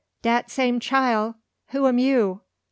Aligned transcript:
"Dat 0.23 0.49
same 0.49 0.79
chile, 0.79 1.35
who 1.67 1.85
am 1.85 1.99
you? 1.99 2.41